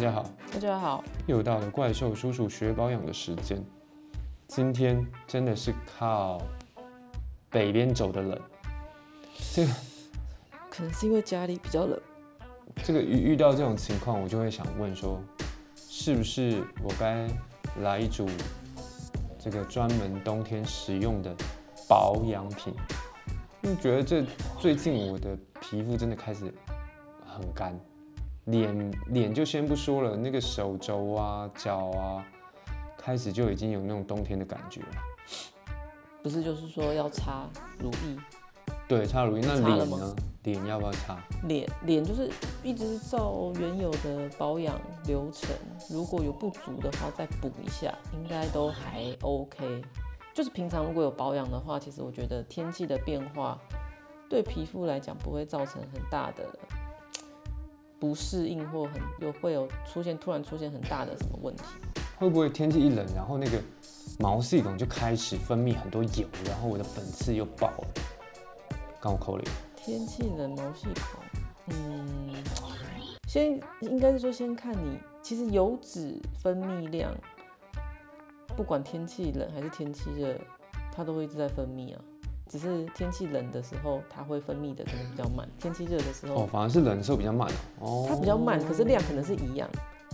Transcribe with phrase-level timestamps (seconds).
[0.00, 3.62] 家好，大家好，又到了怪兽叔叔学保养的时间。
[4.48, 6.40] 今天真的是靠
[7.50, 8.40] 北边走的冷，
[9.52, 9.72] 这个
[10.70, 12.00] 可能是因为家里比较冷，
[12.82, 15.20] 这个遇遇到这种情况，我就会想问说，
[15.76, 17.28] 是不是我该
[17.82, 18.26] 来一组
[19.38, 21.36] 这个专门冬天使用的
[21.86, 22.72] 保养品？
[23.60, 24.24] 因为觉得这
[24.58, 26.50] 最近我的皮肤真的开始
[27.26, 27.78] 很干，
[28.50, 32.24] 脸脸就先不说了，那个手肘啊、脚啊，
[32.98, 34.88] 开始就已经有那种冬天的感觉了。
[36.22, 38.16] 不是就是说要擦乳液，
[38.86, 40.16] 对，擦乳液，那脸呢？
[40.44, 41.18] 脸要不要擦？
[41.44, 42.30] 脸脸就是
[42.62, 44.74] 一直照原有的保养
[45.06, 45.54] 流程，
[45.90, 49.82] 如果有不足的话再补一下，应该都还 OK。
[50.32, 53.58] 就是平常如果有保养的话，其实我觉得天气的变化
[54.28, 56.44] 对皮肤来讲不会造成很大的
[58.00, 61.62] 不适应或很又会有出现突然出现很大的什么问题。
[62.18, 63.62] 会不会天气一冷，然后那个
[64.18, 67.88] 毛细孔就开始分泌很多油，然后我的粉刺又爆了？
[69.00, 69.50] 刚我扣了一个。
[69.76, 71.20] 天气冷毛细孔，
[71.68, 72.34] 嗯，
[73.26, 77.14] 先应该是说先看你，其实油脂分泌量，
[78.56, 80.38] 不管天气冷还是天气热，
[80.94, 82.00] 它都会一直在分泌啊。
[82.50, 87.48] 只是天气冷的时候，它会分泌的可能比较慢；天气热的时候，哦，反而是冷的时候比较慢
[87.78, 88.06] 哦。
[88.08, 89.70] 它比较慢，可是量可能是一样。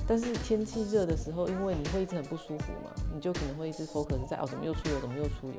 [0.07, 5.55] 但是天气热的时候，因为你会一直很不舒服嘛，你就可能会一直 focus 在哦，怎么又出油，怎么又出油。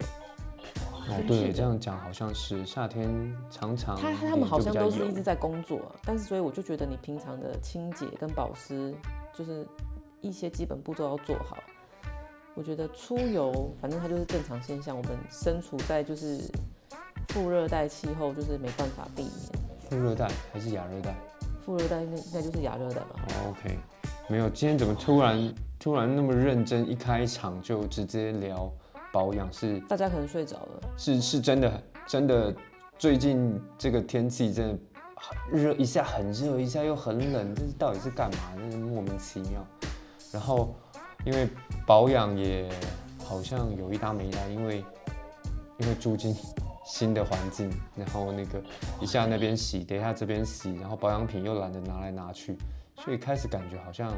[1.09, 3.09] 哦，对，这样讲好像是夏天
[3.49, 8.93] 常常他他脸们好像都是一直在工作、啊，但是所以我就觉得你平常的清洁跟保湿，
[9.33, 9.65] 就是
[10.21, 11.57] 一些基本步骤要做好。
[12.57, 14.97] 我觉得出游，反正它就是正常现象。
[14.97, 16.41] 我们身处在就是
[17.27, 19.31] 副热带气候，就是没办法避免。
[19.87, 21.15] 副热带还是亚热带？
[21.63, 23.09] 副热带应该应该就是亚热带吧？
[23.27, 23.77] 哦，OK，
[24.27, 28.73] 没有，今天怎么突然突然那么认真，一开场就直接聊
[29.13, 30.81] 保养是大家可能睡着了。
[30.97, 32.51] 是是真的真的，
[32.97, 34.79] 最近这个天气真的
[35.15, 38.55] 很热，一下很热，一下又很冷，这是到底是干嘛？
[38.57, 39.63] 真是莫名其妙。
[40.29, 40.75] 然后
[41.27, 41.45] 因为
[41.85, 42.69] 保养也
[43.25, 44.77] 好像有一搭没一搭，因为
[45.77, 46.33] 因为住进
[46.85, 48.61] 新的环境，然后那个
[49.01, 52.57] 一下那边洗，等一下这边洗，然后保养品又懒得拿来拿去，
[52.95, 54.13] 所以开始感觉好像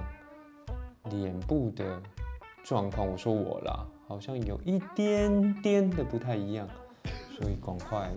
[1.06, 2.00] 脸部的
[2.64, 6.68] 状况，我说我啦，好像有一点点的不太一样，
[7.40, 8.12] 所以赶快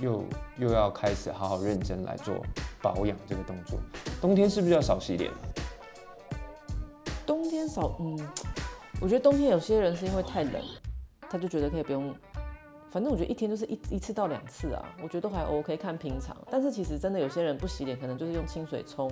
[0.00, 0.24] 又
[0.56, 2.34] 又要开始好好认真来做
[2.80, 3.78] 保养这个动作。
[4.22, 5.30] 冬天是不是要少洗脸？
[7.68, 8.18] 少，嗯，
[9.00, 10.54] 我觉得冬天有些人是因为太冷，
[11.28, 12.14] 他就觉得可以不用，
[12.90, 16.36] 反正我觉得一天就是一一次到两次啊，我觉得都还 OK，看平常。
[16.50, 19.10] 但是其实真的有些人不洗脸，可能就是用清水冲，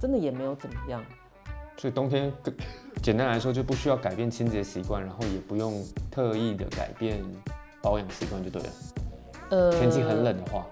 [0.00, 1.02] 真的也没有怎么样。
[1.76, 2.54] 所以冬天更
[3.02, 7.24] 简单来说就不需要改变清洁习惯，然后也不用特意的改变
[7.80, 8.68] 保养习惯就对了。
[9.48, 10.66] 呃，天气很冷的话，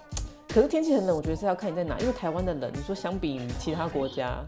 [0.48, 4.44] 可是天气很冷，我觉得是要看你在哪，因为台湾的冷，你说相比其他国家，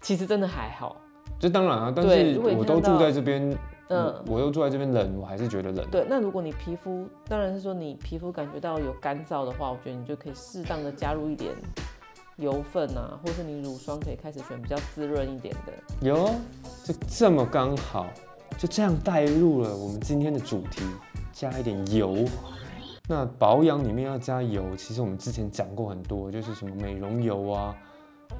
[0.00, 0.96] 其实真的还好。
[1.42, 3.58] 这当然啊，但是我都住在这边，嗯
[3.88, 5.84] 嗯，我又住在这边冷，我还是觉得冷。
[5.90, 11.52] 对，那如果你皮肤，当然是说你皮肤感觉到有干燥的话，我觉得你就可以适当的加入一点
[12.36, 15.72] 油分啊，或是你乳霜可以开始选比较滋润一点的。
[16.00, 16.30] 有，
[16.84, 18.06] 就这么刚好，
[18.56, 20.84] 就这样带入了我们今天的主题，
[21.32, 22.18] 加一点油。
[23.08, 27.76] 那保养里面要加油，其实我们之前讲过很多，就是什么美容油啊，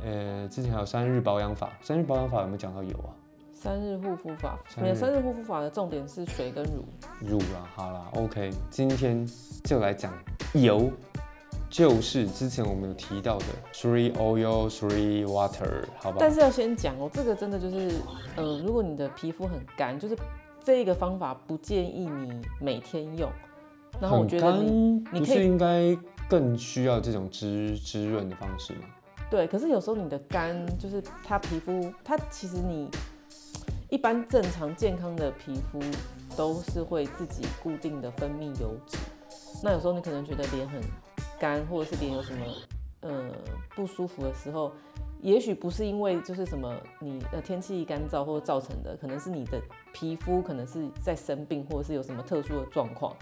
[0.05, 3.15] 呃，之前还有三日保养法，三日保养法有没有讲到油啊？
[3.53, 6.85] 三日护肤法，没有三日护肤法的重点是水跟乳。
[7.21, 9.25] 乳啊，好啦，OK，今天
[9.63, 10.13] 就来讲
[10.55, 10.91] 油，
[11.71, 16.17] 就是之前我们有提到的 three oil three water，好吧？
[16.19, 17.93] 但是要先讲哦，这个真的就是，
[18.35, 20.17] 呃，如果你的皮肤很干，就是
[20.65, 23.31] 这个方法不建议你每天用。
[24.01, 25.97] 然后我很觉得你可以是应该
[26.29, 28.81] 更需要这种滋滋润的方式吗？
[29.33, 32.87] 对，可是有时候你的干就是它皮肤，它其实你
[33.89, 35.81] 一般正常健康的皮肤
[36.37, 38.99] 都是会自己固定的分泌油脂。
[39.65, 40.83] 那有时候你可能觉得脸很
[41.41, 42.45] 干，或者是脸有什么
[43.01, 43.33] 呃
[43.75, 44.71] 不舒服的时候，
[45.23, 49.59] 也许不是因为就是什么你呃天气干燥或者造成的，可能是你的
[49.95, 53.17] 皮肤可能是在生病，或者是有什么特殊的状况。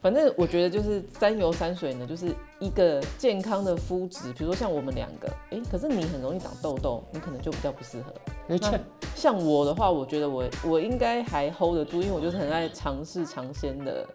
[0.00, 4.32] 反正我觉得就是三油三水呢，就是一个健康的肤质。
[4.32, 8.12] 比如说像我们两个，哎、可是你很容易长痘痘，你可能就比较不适合。
[8.46, 8.78] 没错，
[9.16, 14.06] 像我的话，我觉得我我应该还 hold 得住，因为我就是很爱尝试尝鲜的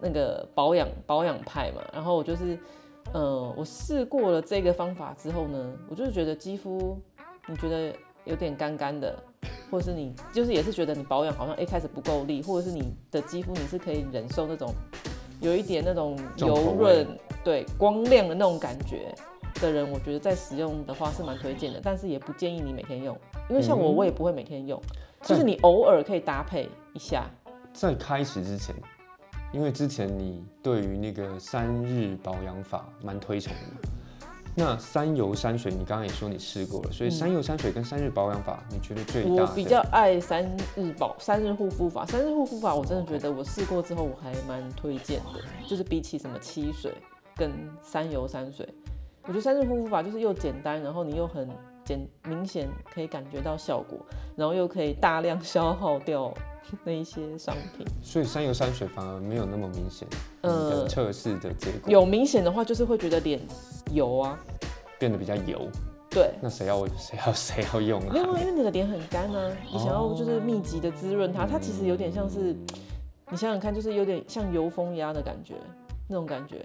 [0.00, 1.80] 那个保养保养派嘛。
[1.92, 2.58] 然后我就是，
[3.12, 7.00] 呃，我试过了这个方法之后呢，我就是觉得肌肤，
[7.46, 9.16] 你觉得有点干干的，
[9.70, 14.72] 或者是你就是也是觉得你保养好像一开始不够力，或者是你的肌肤你是可以忍受那种
[15.40, 17.06] 有一点那种油润、
[17.44, 19.14] 对光亮的那种感觉
[19.60, 23.16] 的人，我觉得在使用的话是蛮推荐的，但是也不建议你每天用，
[23.48, 24.80] 因为像我嗯我也不会每天用，
[25.20, 27.24] 在就是你偶尔可以搭配一下。
[27.72, 28.74] 在开始之前，
[29.52, 33.97] 因为之前你对于那个三日保养法蛮推崇的嘛，
[34.58, 40.44] 那三油三水你刚刚也说你试过了，所以三油三水跟三日保养法，你觉得最大我比较爱三
[40.74, 46.92] 日保三日护肤法，三日护肤法我真的觉得我试过之后我还蛮推荐的，就是比起什么七水
[47.36, 48.68] 跟三油三水，
[49.22, 51.48] 我觉得三日护肤法就是又简单，然后你又很
[51.88, 53.98] 简明显可以感觉到效果，
[54.36, 56.34] 然后又可以大量消耗掉
[56.84, 57.86] 那一些商品。
[58.02, 60.06] 所以山油山水反而没有那么明显，
[60.42, 63.40] 你呃测试的结果有明显的话，就是会觉得脸
[63.90, 64.38] 油啊，
[64.98, 65.66] 变得比较油，
[66.10, 66.30] 对。
[66.42, 68.40] 那谁要谁要谁要用没有啊，啊？
[68.40, 72.54] 因为你的脸很干啊，你想要就是密集的滋润它，它其实有点像是，
[73.30, 75.54] 你想想看，就是有点像油封压的感觉，
[76.06, 76.62] 那种感觉，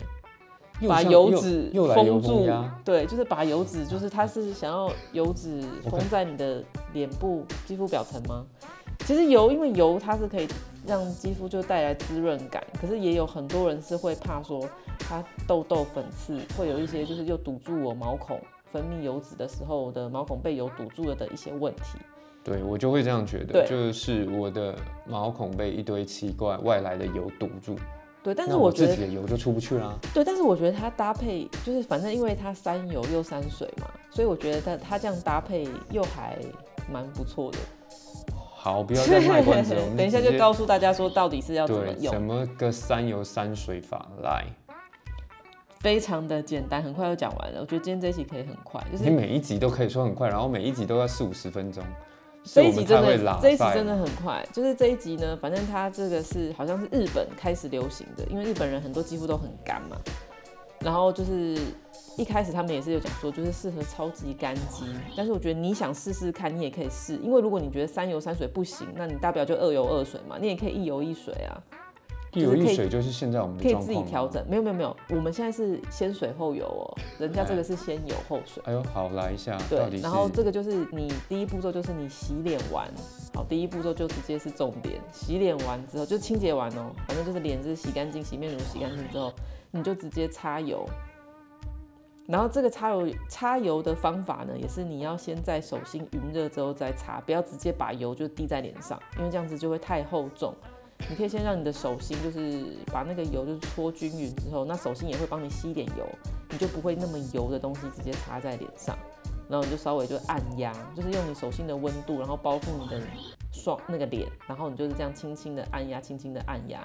[0.87, 2.45] 把油脂封住，，
[2.83, 6.63] 对，就是把油脂，就是它是想要油脂封在你的
[6.93, 8.45] 脸部肌肤表层吗？
[9.05, 10.47] 其实油，因为油它是可以
[10.85, 21.99] 让肌肤就带来滋润感，可是也有很多人是会怕说它痘痘粉刺会有一些就是又堵住我毛孔分泌油脂的时候，我的毛孔被油堵住了的一些问题。
[22.45, 24.75] 对我就会这样觉得，就是我的
[25.05, 27.75] 毛孔被一堆奇怪外来的油堵住，
[28.23, 29.93] 对，但是那我觉得己的油就出不去啦。
[30.13, 36.37] 对，但是我觉得它搭配就是反正因为它三油又三水嘛，所以我觉得它它这样搭配又还
[36.91, 37.57] 蛮不错的。
[38.55, 44.45] 好，不要再卖关子了， 我们等一下就告诉大家说到底是要怎么，用怎，么个三油三水法来？
[45.81, 47.59] 非常的简单，很快就讲完了。
[47.59, 51.83] 我觉得今天这一期可以很快，就是你每一集都可以说很快，然后每一集都要四五十分钟，
[52.43, 59.97] 这一集真的这一集真的很快，就是这一集呢，反正它这个是好像是日本开始流行的，因为日本人很多肌肤都很干嘛，
[60.79, 61.57] 然后就是
[62.17, 64.85] 一开始他们也是有讲说，就是适合超级干肌，
[65.15, 71.55] 但是我觉得你想试试看，你也可以试，因为如果你觉得三油三水不行，那你大不了就二油二水嘛，你也可以一油一水啊，
[72.33, 73.75] 一油就是可以一水就是现在我们的可以。
[73.75, 74.45] 自己调整。
[74.49, 76.83] 没有没有没有，我们现在是先水后油哦，
[77.19, 78.61] 人家这个哎是先油后水。
[78.65, 82.89] 哎呦，好来一下，对，然后这个就是你第一步骤就是你洗脸完，
[83.33, 89.31] 好，第一步骤就直接是重点，洗脸完之后就清洁完哦，反正就是脸是洗干净，洗面乳洗干净之后，
[89.71, 90.85] 你就直接擦油。
[92.25, 100.53] 然后这个擦油擦油的方法呢，也是你要先在手心匀热之后再擦，不要直接把油就滴在脸上，因为这样子就会太厚重。
[101.09, 106.07] 你可以先让你的手心就是把那个油就是搓均匀之后，那手心也会帮你吸一点油，
[106.49, 108.97] 你就不会那么油的东西直接擦在脸上。
[109.49, 112.99] 然后你就稍微就按压，就是用你手心的温度，然后包覆你的
[113.51, 116.79] 双那个脸，然后你就是这样轻轻的按压，轻轻的按压。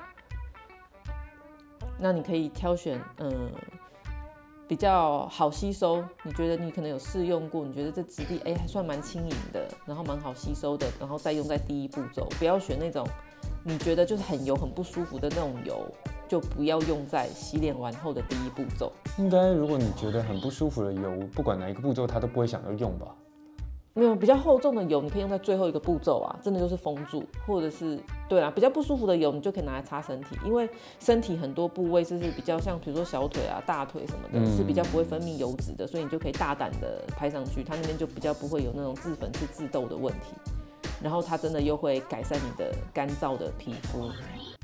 [1.98, 3.50] 那你可以挑选嗯
[4.66, 13.06] 比较好吸收，你觉得你可能有试用过，你觉得这质地哎、还算蛮轻盈的，然后蛮好吸收的，然后再用在第一步骤，不要选那种
[13.68, 15.84] 你觉得就是很油很不舒服的那种油，
[16.26, 18.90] 就不要用在洗脸完后的第一步骤。
[19.18, 23.14] 应该，如果你觉得很不舒服的油，不管哪一个步骤，它都不会想要用吧？
[23.92, 30.66] 没有比较厚重的油，你可以用在最后一个步骤啊，真的就是封住，或者是对啊，比较不舒服的油，你就可以拿来擦身体，因为
[30.98, 40.32] 身体很多部位就是比较像，比如说小腿啊、大腿什么的，嗯是比较不会分泌油脂的，所以你就可以大胆的拍上去，它那边就比较不会有那种自粉刺、自痘的问题，
[41.02, 44.10] 然后它真的又会改善你的干燥的皮肤，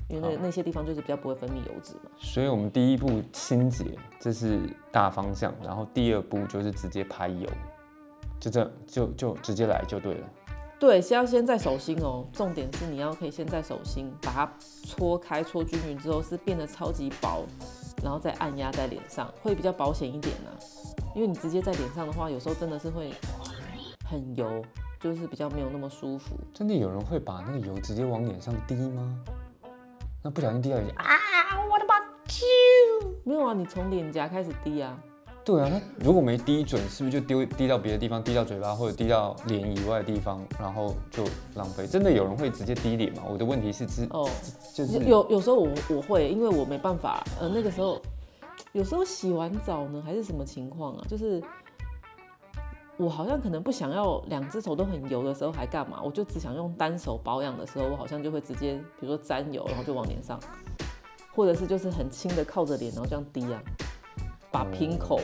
[0.09, 2.11] 因为那那些地方就是比较不会分泌油脂嘛。
[2.19, 4.61] 所以我们第一步清洁，这是
[4.91, 7.49] 大方向，然后第二步就是直接拍油，
[8.41, 10.27] 就这就就直接来就对了。
[10.79, 12.27] 对，是要先在手心哦。
[12.33, 17.45] 重点是你要可以先在手心把它搓开、搓均匀之后，是变得超级薄，
[18.03, 20.51] 然后再按压在脸上，会比较保险一点啊、
[21.15, 23.15] 因为你直接在脸上的话，有时候真的是会
[24.15, 24.63] 很油，
[25.01, 26.37] 就是比较没有那么舒服。
[26.53, 29.19] 真的有人会把那个油直接往脸上滴吗？
[30.23, 31.15] 那不小心滴到眼睛啊！
[33.25, 34.97] 没有啊，你从脸颊开始滴啊。
[35.45, 41.87] 对啊，那如果没滴准，是不是就丢滴到别的地方，滴到嘴巴或者滴到脸以外的地方，然后就浪费？
[41.87, 43.25] 真的有人会直接滴脸吗？
[43.29, 44.29] 我的问题是，是哦，
[44.75, 48.01] 就是有有时候我我会，因为我没办法，呃，那个时候
[48.73, 51.05] 有时候洗完澡呢，还是什么情况啊？
[51.09, 51.43] 就是
[52.97, 56.01] 我好像可能不想要两只手都很油的时候还干嘛？
[56.03, 60.39] 我就只想用单手保养的时候，我好像就会直接，比如说沾油，然后就往脸上，
[61.35, 63.61] 或者是就是很轻的靠着脸，然后这样滴啊，
[64.53, 65.21] 把瓶口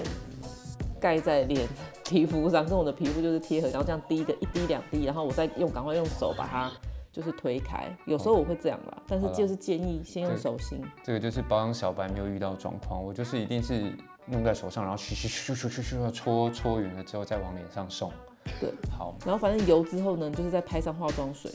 [1.00, 1.68] 盖在脸
[2.04, 6.68] 皮肤上，跟我的皮肤就是贴合，然后这样滴一个一滴两滴，然后我再用赶快用手把它
[7.12, 7.96] 就是推开。
[8.04, 10.82] 有时候我会这样啦，但是就是建议先用手心。
[11.04, 13.92] 这个就是保养小白没有遇到状况，我就是一定是
[14.30, 18.12] 弄在手上，然后咻咻咻咻咻咻搓搓匀了之后再往脸上送。
[18.60, 21.50] 对，好，然后反正油之后呢，就是再拍上化妆水。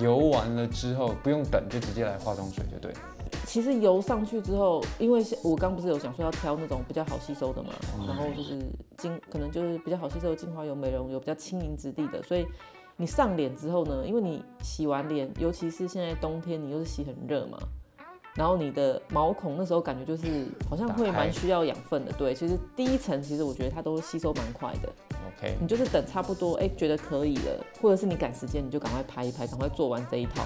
[0.00, 2.92] 油完了之后不用等，就直接来化妆水就对。
[3.46, 7.70] 其实油上去之后，因为我刚不是有讲说要挑那种比较好吸收的嘛，
[8.06, 8.58] 然后就是
[8.96, 12.46] 精可能就是比较好吸收的精华油、美容油，比较轻盈质地的，所以
[12.96, 17.58] 你上脸之后呢，因为你洗完脸，尤其是现在冬天，你又是洗很热嘛。
[18.36, 24.92] 然后你的毛孔那时候感觉就是好像会蛮需要养分的，对，其实第一层其实我觉得它都吸收蛮快的。
[25.38, 30.44] OK，你就是等差不多，哎，觉得可以了，或者是你赶时间，你就赶快拍一拍，赶快做完这一套。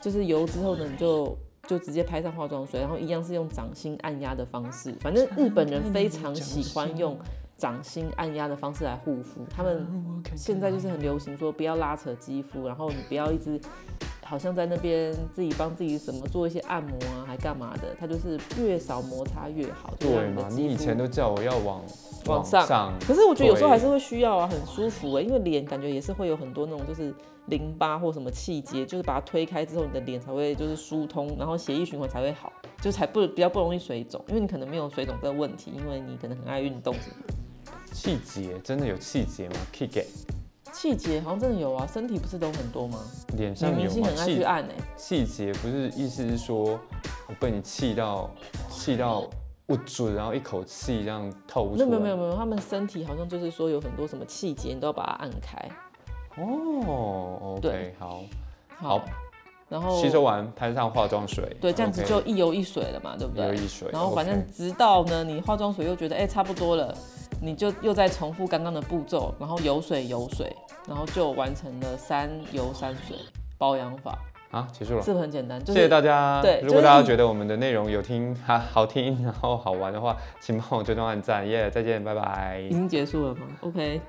[0.00, 1.36] 就是油之后呢，你就
[1.66, 4.94] 就直接拍上化妆水，然后一样是用掌心按压的方式。
[5.00, 7.18] 反正日本人非常喜欢用
[7.58, 9.86] 掌心按压的方式来护肤，他们
[10.34, 13.60] 现在就是很流行说不要拉扯肌肤，然后你不要一直。
[14.26, 17.94] 好像在那边自己帮自己什么做一些按摩啊，还干嘛的？
[17.98, 19.94] 它就是越少摩擦越好。
[19.98, 20.48] 对嘛？
[20.50, 21.80] 你以前都叫我要往
[22.26, 27.14] 往上，可是我觉得有时候还是会需要啊，很舒服哎，因为脸感觉也是会有很多那种就是
[27.46, 34.20] 淋巴或什么气结，就是把它推开之后，你的脸才会就是疏通，然后血液循环才会好，就才不比较不容易水肿。
[34.28, 37.16] 因为你可能没有水肿这个问题，因为你可能很爱运动什么。
[37.92, 39.54] 气结真的有气结吗？
[40.72, 42.98] 气节好像真的有啊，身体不是都很多吗？
[43.36, 44.70] 脸上有明星很爱去按哎。
[44.96, 46.78] 气节不是意思是说
[47.28, 48.30] 我被你气到
[48.70, 49.24] 气到
[49.66, 51.86] 不准，然后一口气这样透出来。
[51.86, 55.68] 没有没有没有，他们身体好像就是说有很多什么气节，你都要把它按开。
[56.36, 58.24] 哦，OK，好，
[58.76, 59.00] 好，
[59.68, 63.46] 然后吸收完拍上化妆水，对，这样子就一油一水了嘛，对不对？
[63.46, 63.88] 一油一水。
[63.90, 66.94] 然后反正直到呢，你化妆水又觉得哎差不多了。
[67.40, 70.54] 你就又在重复刚刚的步骤，然后油水油水，
[70.88, 73.16] 然后就完成了三油三水
[73.58, 74.18] 保养法。
[74.52, 75.60] 啊，结束了，是不是很简单？
[75.66, 76.40] 谢谢大家。
[76.40, 81.46] 对，如果大家觉得我们的内容有听哈好听，然后好玩的话，请帮我追踪按赞。
[81.46, 82.60] 耶，再见，拜拜。
[82.60, 84.00] 已经结束了吗？OK。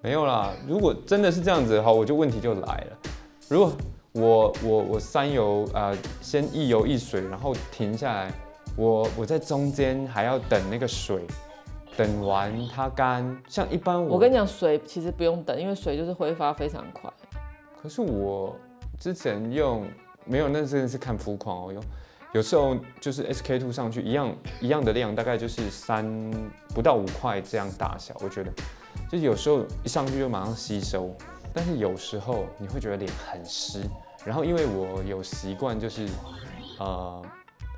[0.00, 2.96] 没有啦，如果真的是这样子的话，我就问题就来了。
[3.48, 3.72] 如果
[4.12, 8.32] 我我我三油啊，先一油一水，然后停下来，
[8.76, 11.20] 我我在中间还要等那个水。
[12.00, 17.12] 等完它干，像一般我跟你讲，水其实不用等，因为水就是挥发非常快。
[17.78, 18.56] 可是我
[18.98, 19.86] 之前用
[20.24, 21.70] 没有，那真的是看肤况哦。
[21.70, 21.82] 有
[22.32, 26.02] 有时候就是 SK two 上去一样一样的量，大概就是三
[26.74, 28.14] 不到五块这样大小。
[28.22, 28.50] 我觉得
[29.10, 31.14] 就有时候一上去就马上吸收，
[31.52, 33.82] 但是有时候你会觉得脸很湿。
[34.24, 36.08] 然后因为我有习惯，就是
[36.78, 37.22] 呃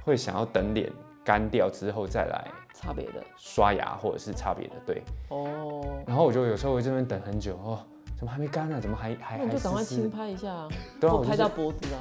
[0.04, 0.88] 会想要等脸
[1.24, 2.50] 干掉之后再来。
[2.74, 7.78] 擦别的刷牙或者是擦别的对哦，然后我就有时候会这边等很久哦，
[8.16, 8.80] 怎么还没干呢？
[8.80, 9.44] 怎么还还还？
[9.44, 12.00] 那就赶快轻拍一下啊，对啊，拍到脖子啊。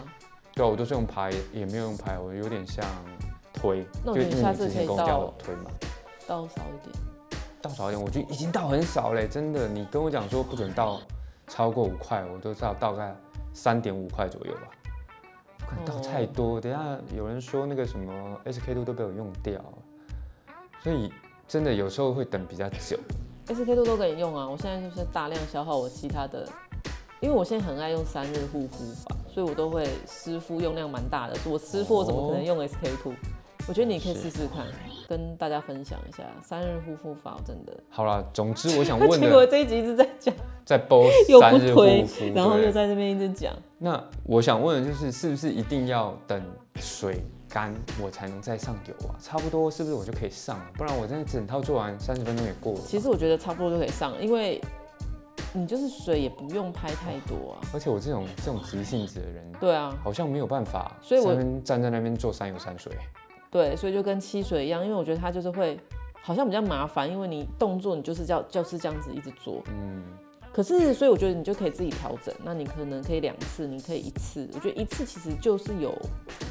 [0.55, 2.83] 对啊，我都是用拍，也没有用拍，我有点像
[3.53, 3.85] 推。
[4.03, 5.69] 那我觉得你下次可以倒推嘛，
[6.25, 6.95] 倒少一点，
[7.61, 9.67] 倒少一点，我觉得已经倒很少嘞，真的。
[9.67, 10.99] 你跟我讲说不准倒
[11.47, 13.13] 超过五块，我都知道大概
[13.53, 14.61] 三点五块左右吧。
[15.85, 19.61] 倒太多，等下有人说那个什么 SK two 都被我用掉。
[20.83, 21.11] 所以
[21.47, 22.97] 真的有时候会等比较久
[23.47, 24.47] ，SK two 都可以用啊。
[24.47, 26.47] 我现在就是大量消耗我其他的，
[27.19, 31.37] 因为我现在很爱用三日护肤法，所以我都会湿敷用量蛮大的。
[31.49, 33.13] 我湿敷我怎么可能用 SK two？
[33.67, 34.65] 我觉得你可以试试看，
[35.07, 37.73] 跟大家分享一下三日护肤法，真的。
[37.89, 40.33] 好了，总之 我想问的，结果这一集一直在讲，
[40.65, 41.05] 在播
[41.39, 43.53] 三日护肤，然后又在那边一直讲。
[43.77, 46.41] 那我想问的就是，是不是一定要等
[46.75, 47.23] 水？
[47.53, 50.65] 干我才能再上油啊，差不多是不是我就可以上了？
[50.77, 52.79] 不然我真的整套做完三十分钟也过了。
[52.87, 54.61] 其实我觉得差不多就可以上，因为
[55.51, 57.67] 你就是水也不用拍太多啊。
[57.73, 62.93] 而且我这种这种急性子的人，对啊，好像没有办法，所以我站在那边做三油三水。
[63.51, 65.77] 对，所以就跟七水一样，因为我觉得它就是会
[66.21, 70.01] 好像比较麻烦，因为你动作你就是叫就是这样子一直做，嗯。
[70.53, 72.35] 可是，所以我觉得你就可以自己调整。
[72.43, 74.45] 那你可能可以两次，你可以一次。
[74.53, 75.97] 我觉得一次其实就是有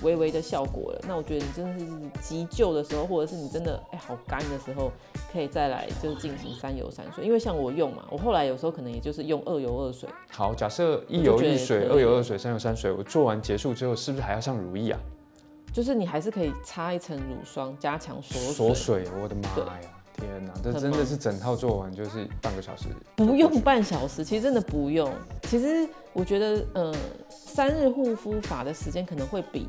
[0.01, 1.01] 微微的效果了。
[1.07, 1.87] 那我觉得你真的是
[2.23, 4.91] 急救的时候，或者是你真的哎好干的时候，
[5.31, 7.23] 可以再来就是进行三油三水。
[7.23, 10.09] 因为像我用嘛，我后来有时候可能也就是用二油二水。
[10.31, 14.99] 好，假设一油一水、二油二水、三油三水，我做完结束之后，是不是还要上如意啊？
[15.73, 18.53] 就是你还是可以擦一层乳霜，加强锁水。
[18.53, 19.49] 锁水，我的妈
[19.81, 19.89] 呀！
[20.15, 25.11] 天哪，这真的是整套做完就是半个小时，不用半小时，其实真的不用。
[25.45, 26.95] 其实我觉得，嗯，
[27.31, 29.69] 三日护肤法的时间可能会比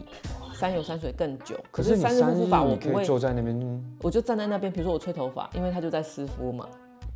[0.54, 1.56] 三油三水更久。
[1.72, 6.68] 可是三日护肤法我不会，坐在那边，我就站在那边，比如说我吹头发，因为它就在湿敷嘛，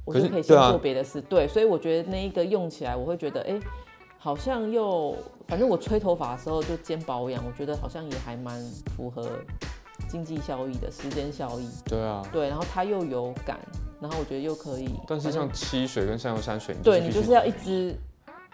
[0.05, 1.19] 我就是可以先做别的事。
[1.19, 3.59] 对，所以我觉得那一个用起来，我会觉得，哎、
[4.25, 5.15] 好像又，
[5.47, 8.59] 反正我吹头发的时候就兼保养，我觉得好像也还蛮
[8.97, 9.29] 符合
[10.09, 11.69] 经济效益的，时间效益。
[11.85, 12.23] 对啊。
[12.31, 13.59] 对，然后它又有感，
[14.01, 17.95] 然后我觉得又可以，但是像七水跟山油山水，对你就是要一支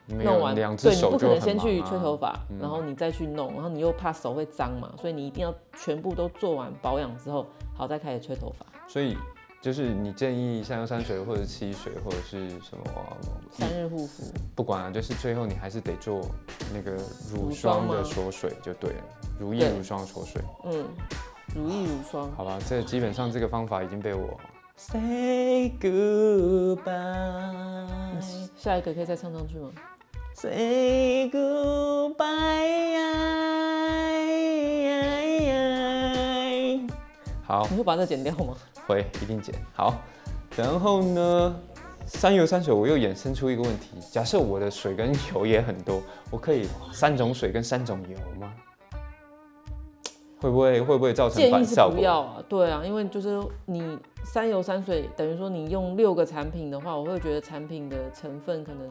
[0.07, 8.65] 弄完，两只对你不可能先去吹头发，然后你再去弄，然后你又怕手会脏嘛，所以你一定要全部都做完保养之后，好再开始吹头发。
[8.89, 9.15] 所以
[9.61, 13.17] 就是你建议像用山水或者七水或者是什么，
[13.51, 14.23] 三日护肤，
[14.55, 16.19] 不管啊，就是最后你还是得做
[16.73, 16.93] 那个
[17.31, 19.03] 乳乳霜霜的吗锁水就对了，
[19.39, 20.41] 乳液乳霜锁水。
[20.63, 20.83] 嗯，
[21.55, 24.35] 乳液乳霜，好吧，这基本上这个方法已经被我
[24.77, 26.81] say goodbye。
[28.57, 29.69] 下一个可以再唱上去吗
[30.33, 32.17] ？Say goodbye。
[37.51, 38.55] 好，你会把这剪掉吗？
[38.87, 39.53] 会一定剪。
[39.73, 39.93] 好，
[40.55, 41.53] 然后呢，
[42.05, 48.53] 三油三水我又衍生出一个问题：假设我的水跟油也很多，我可以三种水跟三种油吗？
[50.39, 51.97] 会不会会不会造成反效果？
[51.97, 58.89] 不要啊，对啊，因为就是你三油三水，等于说你用六个产品的话，我会觉得产品的成分可能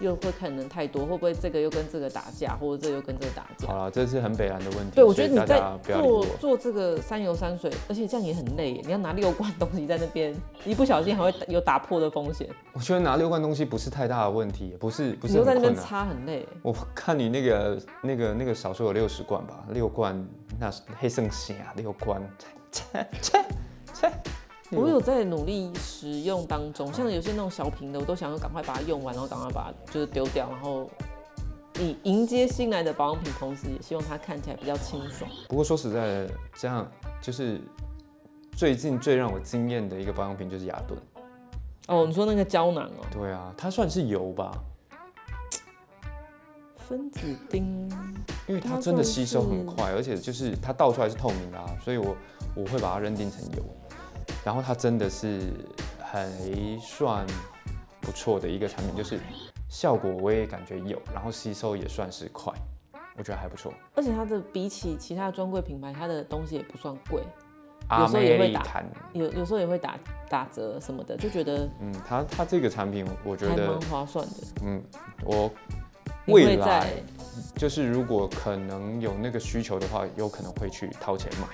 [0.00, 3.68] 又会可能太多，会不会这个又跟这个打架，或者这个又跟这个打架？
[3.68, 4.92] 好了，这是很北蓝的问题。
[4.94, 5.62] 对，我觉得你在。
[5.86, 10.34] 做做这个山油山水，而且这样也很累，你要拿六罐东西在那边，
[10.64, 15.74] 一不小心还会有打破的风险，我觉得拿六罐东西不是太大的问题，不是不你又在那边。
[15.74, 16.46] 擦很累。
[16.62, 20.26] 我看你那个那个那个少说有六十罐吧，六罐
[20.58, 22.22] 那是黑圣血啊，六罐，
[22.70, 23.44] 切切
[23.92, 24.12] 切。
[24.72, 30.90] 我有在努力使用当中，像有些那种小瓶的，我都想要赶快把它用完，然后赶快把它就是丢掉，然后
[31.78, 35.30] 以迎接新来的保养品，同时也希望它看起来比较清爽。
[35.48, 37.60] 不过说实在的，这样就是
[38.56, 40.98] 最近最让我惊艳的一个保养品就是雅顿。
[41.86, 44.50] 哦，你说那个胶囊哦，对啊，它算是油吧，
[46.76, 47.88] 分子丁，
[48.48, 52.16] 因为它真的吸收很快，而且就是它倒出来是透明的啊，所以我
[52.56, 53.62] 我会把它认定成油。
[54.44, 55.52] 然后它真的是
[56.00, 56.28] 还
[56.80, 57.26] 算
[58.00, 59.18] 不错的一个产品，就是
[59.68, 62.52] 效果我也感觉有，然后吸收也算是快，
[63.16, 63.72] 我觉得还不错。
[63.94, 67.26] 而且它的比起其他专柜品牌，它的东西也不算贵，有
[67.88, 74.34] 阿时候也会打有有时候也会打打折什么的，就觉得嗯，它它这个产品，我觉还得蛮划算的。
[74.62, 74.82] 嗯，
[75.24, 75.50] 我
[76.26, 76.92] 未来
[77.54, 81.46] 就是如果可能有那个需求的话，有可能会去掏钱买。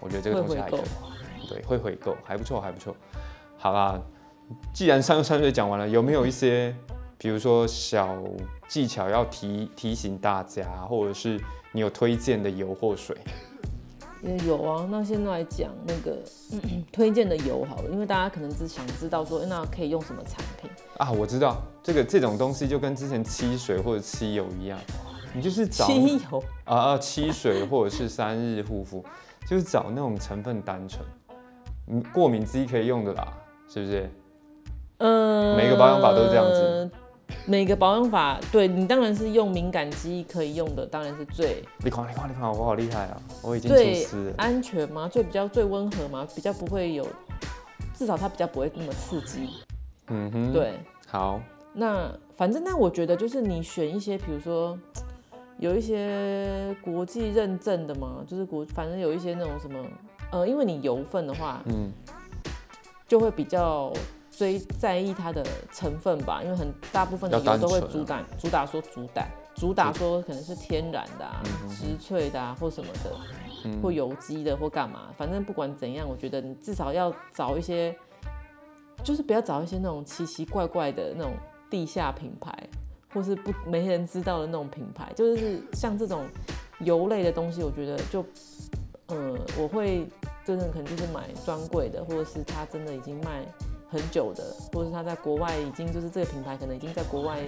[0.00, 0.80] 我觉得这个东西还可以，
[1.50, 2.94] 对，会回购，还不错，还不错。
[3.58, 4.00] 好啦，
[4.72, 6.74] 既然三三水讲完了，有没有一些
[7.18, 8.16] 比如说小
[8.68, 11.40] 技巧要提提醒大家，或者是
[11.72, 13.16] 你有推荐的油或水？
[14.22, 16.18] 也有啊，那现在来讲那个、
[16.52, 20.70] 嗯 推荐的油好了，因为大家可能只想知道说，那可以用什么产品？
[20.98, 24.78] 啊，我知道这个这种东西就跟之前七水或者七油一样，
[25.32, 29.02] 你就是找汽油，啊啊七水或者是三日护肤，
[29.48, 31.19] 就是找那种成分单纯，嗯，
[32.12, 33.32] 过敏肌可以用的啦，
[33.68, 34.10] 是不是？
[34.98, 36.90] 嗯，每个保养法都是这样子。
[37.46, 43.22] 每个保养法，对你当然是用敏感肌可以用的，当然是最你看你看你看，我好厉害啊！
[43.42, 44.34] 我已经出最师了。
[44.36, 47.06] 安全嘛，最比较最温和嘛，比较不会有，
[47.94, 49.48] 至少它比较不会那么刺激。
[50.08, 50.74] 嗯哼，，对，
[51.06, 51.40] 好，
[51.72, 54.78] 那反正那我觉得就是你选一些，比如说
[55.58, 59.78] 有一些国际认证的嘛，就是国反正有一些那种什么，
[60.32, 61.92] 呃，因为你油分的话，嗯，
[63.06, 63.92] 就会比较
[64.30, 73.10] 追在意它的成分吧，因为很大部分的油都会主打主打说主打主打说可能是天然的啊、嗯植萃的啊或什么的，
[73.64, 73.82] 嗯。
[73.82, 77.94] 或有机的或干嘛，反正不管怎样，我觉得你至少要找一些，
[79.02, 81.32] 就是不要找一些那种奇奇怪怪的那种
[81.68, 82.56] 地下品牌，
[83.12, 86.24] 或是不没人知道的那种品牌，就是像这种
[86.78, 88.24] 油类的东西，我觉得就，
[89.08, 90.06] 呃，我会
[90.44, 93.44] 真的可能就是买专柜的，或者是他真的已经卖
[93.88, 97.40] 很久的，或者是他在国外已经就是这个品牌可能已经在国外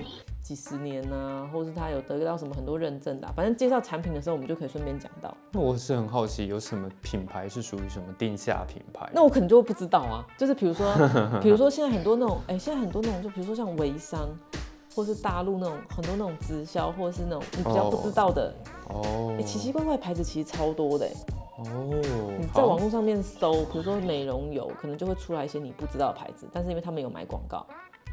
[0.43, 5.33] 几十年呐、或者是他有得到什么很多认证的、反正介绍产品的时候，我们就可以顺便讲到。
[5.53, 9.09] 那我是很好奇，有什么品牌是属于什么定下品牌？
[9.15, 10.93] 那我可能就不知道啊，就是比如说，
[11.41, 14.29] 比如说现在很多那种，哎、现在很多那种，就比如说像微商，
[14.97, 18.53] 或是大陆那种很多那种直销，或者是那种你比较不知道的，
[18.89, 21.09] 哦、奇奇怪怪牌子其实超多的、
[21.71, 27.67] 哦，你在网好，络上面搜，比如说美容油，可能就会出来一些你不知道的牌子，但是因为他们有买广告，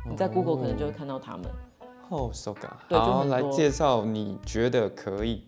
[0.10, 1.46] 你在 Google 可能就会看到他们。
[2.10, 5.44] 哦，so ga，对就好，来多介绍你觉得可以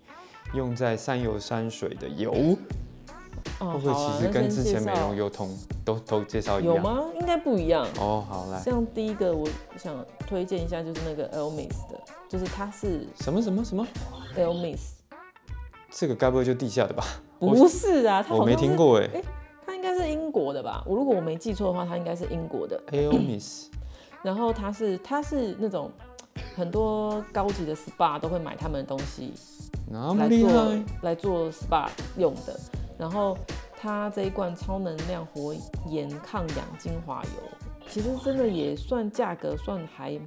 [0.54, 2.32] 用在山油山水的油，
[3.60, 6.76] 哦，会不会好啊其实跟先之前美容油同都都介绍一样？
[6.76, 7.04] 有吗？
[7.20, 7.88] 应该不一样。
[8.00, 13.88] 哦，好来，像第一个，我想推荐一下，就是那个 Elmis 的，就是它是什么什么什么
[14.38, 14.80] ？Elmis，
[15.90, 17.04] 这个该不会就地下的吧？
[17.42, 19.22] 我不是啊，他我没听过哎。
[19.66, 20.84] 他应该是英国的吧？
[20.86, 22.80] 我如果我没记错的话，他应该是英国的。
[22.92, 23.66] Aomis
[24.22, 25.92] 然后他是他是那种
[26.56, 29.34] 很多高级的 SPA 都会买他们的东西
[29.92, 32.60] 来做来做 SPA 用的。
[33.00, 33.36] 然后
[33.76, 35.56] 他这一罐超能量活
[35.88, 40.20] 颜抗氧精华油，其实真的也算价格算还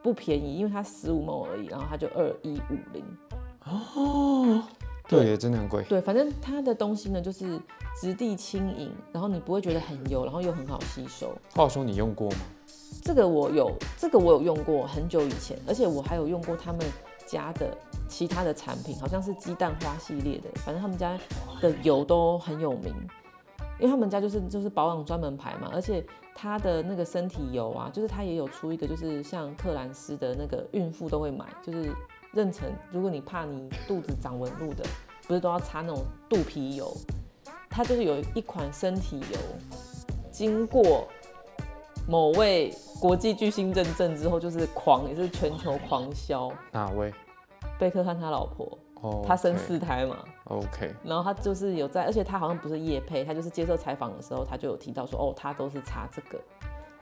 [0.00, 3.04] 不便宜，因为它十五毛而已，然后它就二一五零。
[3.66, 4.62] 哦，
[5.10, 5.82] 对耶，真的很贵。
[5.84, 7.60] 对，反正它的东西呢就是
[8.00, 11.34] 质地轻盈，然后你不会觉得很油，然后又很好吸收。
[11.54, 12.38] 话说你用过吗？
[13.02, 16.80] 这个我有，这个我有用过很久以前，而且我还有用过他们
[17.26, 17.76] 家的
[18.08, 21.18] 其他的产品，好像是鸡蛋花系列的，反正他们家
[21.60, 22.94] 的油都很有名，
[23.78, 31.90] 因为他们家就是就是保养专门牌嘛，而且它的那个身体油啊，就是它也有出一个，就是像克兰斯的那个孕妇都会买，就是
[32.34, 32.62] 妊娠，
[32.92, 34.84] 如果你怕你肚子长纹路的，
[35.26, 36.92] 不是都要擦那种肚皮油，
[37.68, 39.38] 它就是有一款身体油，
[40.30, 41.06] 经过
[42.08, 46.52] 某位国际巨星认证之后，就是狂，也是全球狂销。
[46.72, 47.12] 哪位？
[47.78, 56.38] 贝克汉他老婆，哦，他生四胎嘛，OK，然后他就是有在，而且他好像不是叶配，他就是接受采访的时候，他就有提到说，哦，他都是擦这个，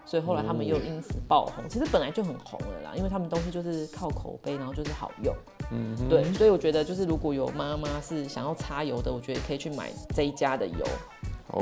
[0.08, 1.68] 所以后来他们又因此爆红。
[1.68, 5.34] 其实本来就很红了啦，因为他们东西就是靠口碑，然后就是好用。
[5.70, 10.86] 嗯哼，对，所以我觉得就是如果有妈妈是想要擦油的，我觉得可以去买这一家的油，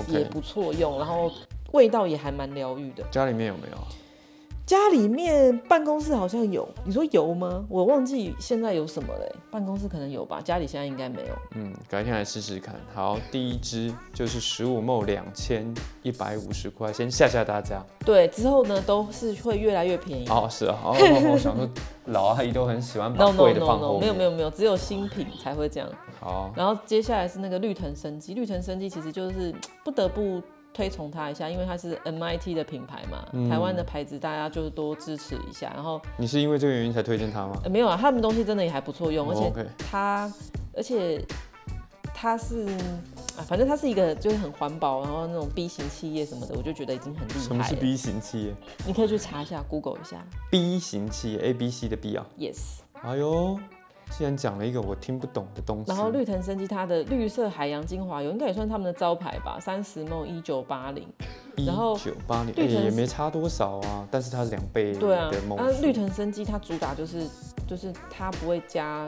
[0.06, 1.28] 也不错用，然后
[1.72, 3.02] 味道也还蛮疗愈的。
[3.10, 3.78] 家里面有没有？
[4.66, 7.64] 家里面办公室好像有，你说有吗？
[7.68, 9.32] 我忘记现在有什么嘞。
[9.48, 11.28] 办公室可能有吧，家里现在应该没有。
[11.54, 12.74] 嗯，改天来试试看。
[12.92, 17.80] 好，第一支就是十五梦两千一百五十块，先吓吓大家。
[18.04, 20.26] 对，之后呢都是会越来越便宜。
[20.28, 21.68] 哦，是啊，哦，哦我想说
[22.06, 25.88] 老阿姨都很喜欢把贵的 no 放 no，没有没有没有，只有新品才会这样。
[26.18, 30.42] 好，然后接下来是那个绿藤生机，绿藤生机其实就是不得不
[30.76, 35.72] 推崇它一下，因为它是 MIT 的品牌嘛，嗯台湾的牌子大家就多支持一下。
[35.74, 37.58] 然后、你是因为这个原因才推荐它吗？
[37.64, 40.30] 呃没有啊，他们东西真的也还不错用，而且它，
[40.76, 41.24] 而且
[42.14, 42.66] 它是
[43.38, 47.44] 啊，反正它是一个就是很环保，然后那种 B 型企业什么的，我就觉得已经很厉害了。
[47.44, 48.54] 什么是 B 型企业
[48.86, 50.22] 你可以去查一下，Google 一下。
[50.50, 52.26] ？B 型企业，A B C 的 B 啊。
[52.38, 52.80] Yes。
[53.02, 53.58] 哎呦，
[54.10, 61.06] 既然讲了一个我听不懂的东西，然后绿藤生机它的绿色海洋精华油应该也算他们的招牌吧，三十 ml 一九八零。
[61.56, 67.26] 一然后九八年，哎绿藤也没差多少啊，但是它是两倍对啊那绿藤生机它主打就是
[67.66, 69.06] 就是它不会加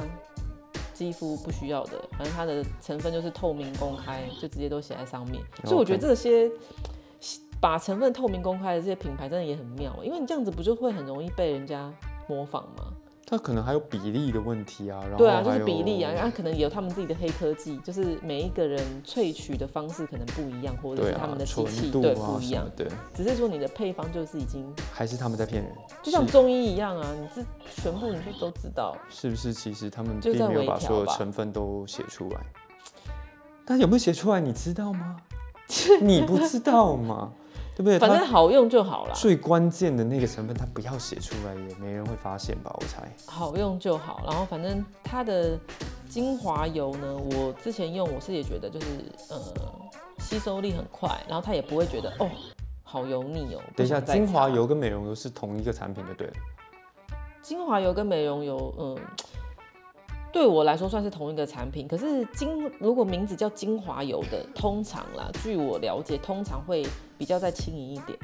[0.93, 5.43] 肌肤不需要的，反正它的成分就是透明公开，就直接都写在上面。
[5.65, 6.51] 所以我觉得这些
[7.61, 11.93] 把成分透明公开的这些品牌真的也很妙，因为你这样子不就会很容易被人家
[12.27, 12.93] 模仿吗？
[13.31, 25.71] 它可能还有比例的问题啊，然后对啊，就是比例啊，然后可能也有他们自己的黑科技，就是每一个人萃取的方式可能不一样，或者是他们的机纯器对不一样什么，的，只是说你的配方就是已经还是他们在骗人，
[26.03, 27.47] 就像中医一样啊，你这
[27.83, 28.97] 全部你就都知道。
[29.11, 29.53] 是不是？
[29.53, 32.41] 其实他们并没有把所有成分都写出来，
[33.67, 35.17] 但有没有写出来，你知道吗？
[36.01, 37.31] 你不知道吗？
[37.79, 37.97] 对不对？
[37.97, 42.75] 反正好用就好啦，最关键的那个成分，它不要写出来，也没人会发现吧？
[42.75, 43.09] 我猜。
[43.25, 44.21] 好用就好。
[44.27, 45.57] 然后反正它的
[46.09, 48.87] 精华油呢，我之前用我是也觉得就是
[49.31, 49.41] 呃
[50.19, 52.29] 吸收力很快，然后它也不会觉得哦
[52.83, 53.61] 好油腻哦。
[53.77, 56.33] 等一下，精华油跟美容油是同一个产品就对了。
[57.41, 58.99] 精华油跟美容油，嗯，
[60.33, 61.87] 对我来说算是同一个产品。
[61.89, 66.87] 可是精如果名字叫精华油的，通常啦，据我了解，通常会
[67.17, 68.19] 比较再轻盈一点，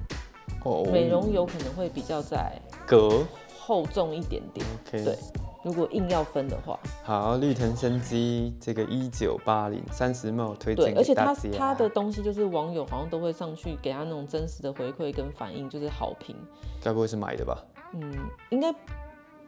[0.65, 2.53] 哦美容油可能会比较再
[2.87, 3.25] 格
[3.59, 4.67] 厚重一点点。
[4.87, 5.19] OK，对
[5.63, 11.35] 如果硬要分的话，好，绿藤生机这个一九八零三十 ml 推对，荐而且它。
[11.57, 16.37] 它的东西就是网友好像都会上去给他那种真实的回馈跟反应，就是好评。
[16.83, 17.57] 该不会是买的吧？
[17.95, 18.13] 嗯，
[18.51, 18.71] 应该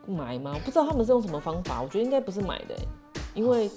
[0.06, 0.52] 买吗？
[0.54, 2.88] 我不知道他们是用什么方法，我觉得应该不是买的欸，
[3.34, 3.70] 因为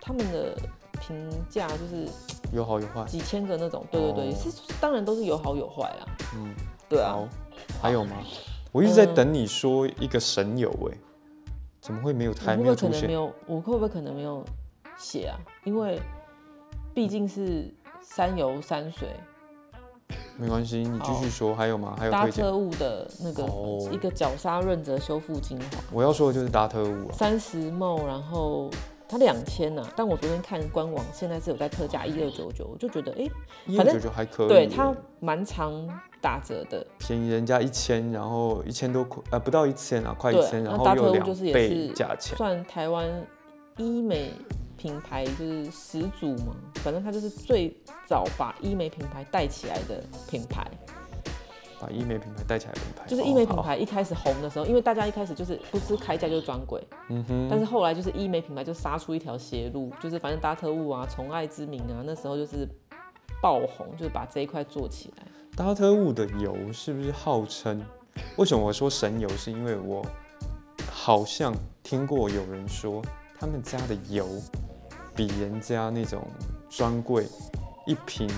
[0.00, 0.56] 他们的
[1.00, 2.08] 评价就是
[2.52, 3.04] 有好有坏。
[3.04, 6.06] 几千个那种，对对对，哦是当然都是有好有坏啦。
[6.36, 6.54] 嗯，
[6.88, 7.28] 对啊，好，
[7.82, 8.16] 还有吗？
[8.72, 10.96] 我一直在嗯等你说一个神游哎、
[11.80, 12.30] 怎么会没有？
[12.30, 13.00] 我还会不会可没有出现？
[13.02, 13.34] 能没有？
[13.46, 14.44] 我会不会可能没有
[14.96, 15.34] 写啊？
[15.64, 16.00] 因为
[16.94, 19.08] 毕竟是山游山水
[20.40, 21.54] 没关系，你继续说。
[21.54, 21.94] 还有吗？
[21.98, 22.44] 还有搭推荐？
[22.44, 27.12] 特务的那个哦一个角鲨润泽修复精华，我要说的就是达特务啊。
[27.12, 28.70] 三十 ml，然后
[29.06, 33.28] 它两千呐，但我昨天看官网，现在是有在特价一二九九，我就觉得哎、
[33.66, 35.86] 一二九九还可以耶，对它蛮常
[36.22, 36.86] 打折的。
[36.98, 42.36] 便宜人家一千，然后一千多块，呃，不到一千啊，快一千，然后又两就是也倍是价钱。
[42.38, 43.06] 算台湾
[43.76, 44.32] 医美
[44.80, 47.70] 品牌就是始祖嘛，反正它就是最
[48.06, 50.66] 早把医美品牌带起来的品牌。
[51.78, 62.66] 把医美品牌带起来的品牌，就是医美品牌一开始红的时候，因为大家一开始就是不是开价就是专柜，嗯哼，但是后来就是医美品牌就杀出一条邪路，就是反正搭特务啊、宠爱之名啊，那时候就是
[63.42, 65.26] 爆红，就是把这一块做起来。
[65.56, 67.82] 达特务的油是不是号称？
[68.36, 69.28] 为什么我说神油？
[69.30, 70.04] 是因为我
[70.90, 73.02] 好像听过有人说，
[73.38, 74.26] 他们家的油
[75.14, 76.22] 比人家那种
[76.68, 77.26] 专柜
[77.86, 78.28] 一瓶，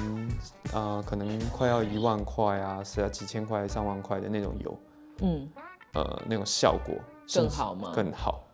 [0.73, 4.79] 呃，可能快要一万块啊，是啊，几千块、上万块的那种油，
[5.21, 5.49] 嗯，
[5.95, 6.95] 呃，那种效果
[7.35, 7.93] 更好吗？
[7.95, 8.45] 更好，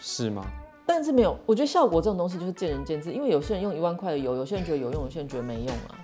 [0.00, 0.44] 是吗？
[0.86, 5.98] 但是没有，我觉得效果这种东西就是见仁见智，因为有些人用一万块的油，有些人觉得有用，有些人觉得没用啊。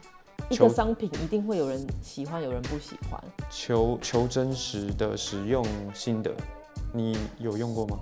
[0.51, 3.19] 一个商品一定会有人喜欢，有人不喜欢。
[3.49, 6.31] 求求真实的使用心得，
[6.93, 7.97] 你有用过吗？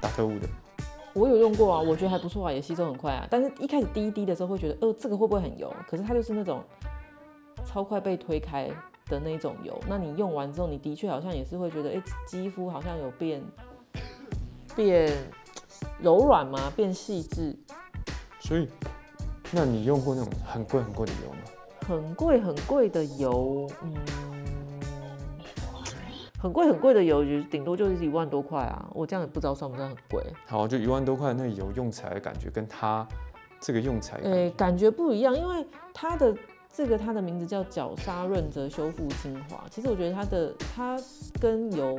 [0.00, 0.48] 打特务的。
[1.14, 3.26] 我有用过啊，我觉得还不错啊，也吸收很快啊。
[3.30, 5.72] 但是一开始滴一滴的时候会觉得，呃，这个会不会很油？
[5.88, 6.62] 可是它就是那种
[7.66, 8.70] 超快被推开
[9.06, 9.78] 的那种油。
[9.88, 13.42] 那你用完之后，你的确好像也是会觉得，哎、肌肤好像有变
[14.74, 15.12] 变
[16.00, 16.72] 柔软吗？
[16.74, 17.54] 变细致？
[18.40, 18.68] 所以，
[19.52, 21.38] 那你用过那种很贵很贵的油吗？
[21.86, 23.94] 很贵很贵的油，嗯，
[26.42, 28.90] 很贵很贵的油，就顶多就是一万多块啊。
[28.92, 30.20] 我这样也不知道算不算很贵。
[30.48, 33.06] 好，就一万多块那油用起来的感觉，跟它
[33.60, 36.36] 这个用起来哎感诶、觉，感觉不一样，因为它的
[36.68, 39.62] 这个它的名字叫角鲨润泽修复精华。
[39.70, 40.98] 其实我觉得它的它
[41.40, 41.96] 跟油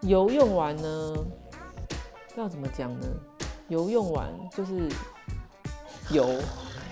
[0.00, 1.14] 油用完呢，
[2.34, 3.06] 要怎么讲呢？
[3.68, 4.88] 油用完就是
[6.10, 6.26] 油，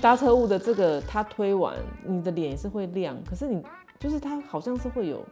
[0.01, 3.61] 搭车物的这个它推完，你的脸也是会亮，可是你
[3.99, 5.27] 就是它好像是会有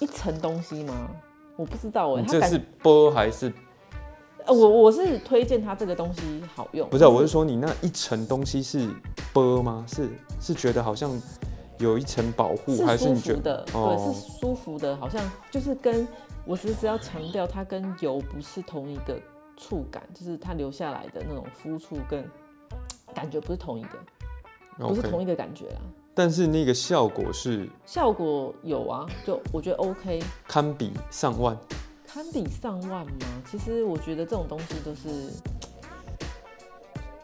[0.00, 1.10] 一层东西吗？
[1.56, 3.50] 我不知道哎、这是波还是
[4.44, 7.08] 呃我我是推荐它这个东西好用，不是啊？
[7.08, 8.88] 我是说你那一层东西是
[9.32, 9.84] 波吗？
[9.88, 10.10] 是
[10.40, 11.10] 是觉得好像
[11.78, 16.06] 有一层保护，还是觉得对，是舒服的，好像就是跟
[16.44, 19.18] 我只是要强调，它跟油不是同一个
[19.56, 22.22] 触感，就是它留下来的那种肤触跟
[23.14, 23.98] 感觉不是同一个，
[24.86, 25.80] 不是同一个感觉啊。
[26.16, 31.54] 但是那个效果是效果有啊，就我觉得 OK，堪比上万。
[32.06, 33.42] 堪比上万吗？
[33.50, 35.30] 其实我觉得这种东西都是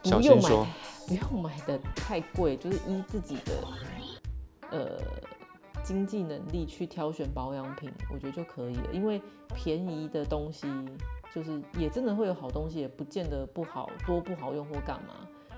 [0.02, 0.66] 小不用买心说，
[1.08, 3.52] 不用买的太贵，就是依自己的
[4.70, 5.00] 呃
[5.82, 8.92] 经济能力去挑选保养品，我觉得就可以了。
[8.92, 9.22] 因为
[9.54, 10.66] 便宜的东西
[11.34, 15.14] 就是也真的会有好东西，也不见得不好，多不好用或干嘛。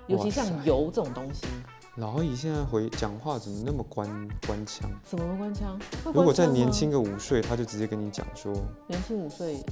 [0.07, 1.47] 尤其像油这种东西，
[1.97, 4.05] 老阿姨现在回讲话怎么那么官
[4.45, 4.91] 官腔？
[5.01, 5.79] 怎么会官腔？
[6.13, 8.53] 如果再年轻个五岁，他就直接跟你讲说，
[8.87, 9.63] 年轻五岁，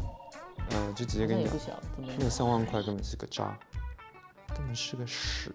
[0.69, 1.75] 呃，就直接跟你讲，
[2.17, 3.59] 那个上万块根本是个渣，
[4.55, 5.53] 根本是个屎。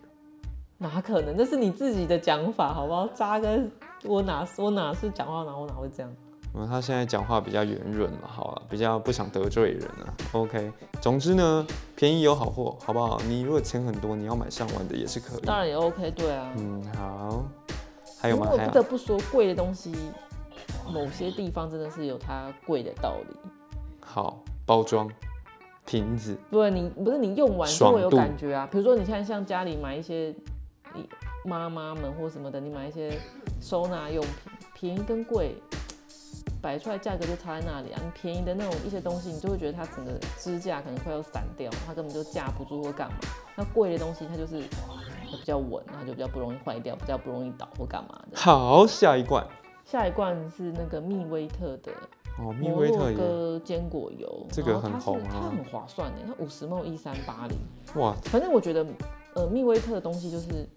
[0.76, 1.34] 哪可能？
[1.38, 3.08] 那是你自己的讲法，好不好？
[3.14, 3.72] 渣跟
[4.04, 6.12] 我哪我哪是讲话哪我哪会这样？
[6.54, 10.14] 嗯，他现在讲话比较圆润了，好了，比较不想得罪人啊。
[10.32, 13.20] OK，总之呢，便宜有好货，好不好？
[13.28, 15.40] 你如果钱很多，你要买上万的也是可以。
[15.42, 16.52] 当然也 OK，对啊。
[16.56, 17.44] 嗯，好，
[18.20, 18.46] 还有吗？
[18.50, 19.94] 不得不说，贵的东西，
[20.90, 23.36] 某些地方真的是有它贵的道理。
[24.00, 25.08] 好，包装
[25.84, 28.66] 瓶子，不然你不是你用完就会有感觉啊。
[28.70, 30.34] 比如说你现在像家里买一些
[30.94, 31.08] 你
[31.44, 33.20] 妈妈们或什么的，你买一些
[33.60, 34.24] 收纳用
[34.74, 35.54] 品，便宜跟贵
[36.60, 38.00] 摆出来价格就差在那里啊。
[38.04, 43.16] 你便宜的那种一些东西，你就会觉得它整个支架可能快要散掉，它根本就架不住或干嘛。
[43.56, 44.60] 那贵的东西它就是
[45.30, 48.36] 比较稳，它就比较不容易坏掉，比较不容易倒或干嘛的。
[48.38, 49.46] 好，下一罐
[49.84, 51.92] 下一罐是那个密威特的
[52.38, 57.58] 哦，蜜摩洛威特也，哥坚果油，这个很红啊它很划算的，它五十 ml 一三八零。
[58.00, 58.86] 哇，反正我觉得，
[59.34, 60.68] 呃，密威特的东西就是，